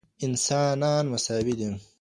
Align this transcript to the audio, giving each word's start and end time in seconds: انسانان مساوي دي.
انسانان 0.27 1.03
مساوي 1.13 1.53
دي. 1.59 1.69